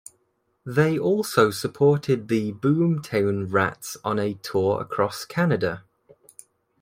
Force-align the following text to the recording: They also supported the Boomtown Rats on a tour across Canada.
They 0.65 0.97
also 0.97 1.51
supported 1.51 2.27
the 2.27 2.53
Boomtown 2.53 3.53
Rats 3.53 3.97
on 4.03 4.17
a 4.17 4.33
tour 4.33 4.81
across 4.81 5.25
Canada. 5.25 5.83